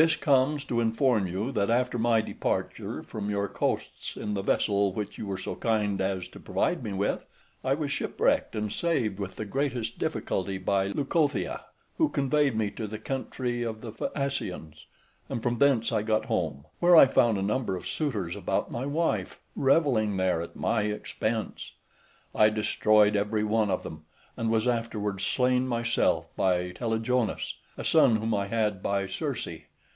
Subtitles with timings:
[0.00, 4.92] "This comes to inform you, that after my departure from your coasts in the vessel
[4.92, 7.24] which you were so kind as to provide me with,
[7.62, 12.88] I was shipwrecked, and saved with the greatest difficulty by Leucothea, who conveyed me to
[12.88, 14.86] the country of the Phaeacians,
[15.28, 18.84] and from thence I got home; where I found a number of suitors about my
[18.86, 21.70] wife, revelling there at my expense.
[22.34, 28.16] I destroyed every one of them, and was afterwards slain myself by Telegonus, a son
[28.16, 29.46] whom I had by Circe.